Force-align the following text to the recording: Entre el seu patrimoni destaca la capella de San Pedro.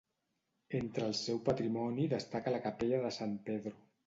Entre 0.79 1.03
el 1.07 1.13
seu 1.19 1.41
patrimoni 1.49 2.09
destaca 2.15 2.55
la 2.57 2.63
capella 2.65 3.05
de 3.05 3.13
San 3.21 3.39
Pedro. 3.51 3.77